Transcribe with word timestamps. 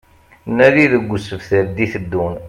Nadi 0.57 0.85
deg 0.93 1.09
usebter 1.15 1.63
d-iteddun 1.75 2.33